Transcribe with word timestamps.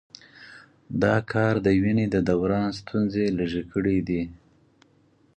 دا 1.01 1.15
کار 1.31 1.53
د 1.65 1.67
وینې 1.81 2.05
د 2.11 2.15
دوران 2.29 2.67
ستونزې 2.79 3.25
لږې 3.37 3.63
کړي. 3.71 3.97